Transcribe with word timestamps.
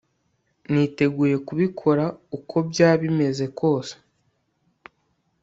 niteguye 0.71 1.35
kubikora 1.47 2.05
ukobya 2.37 2.89
bimeze 3.01 3.45
kose 3.59 3.93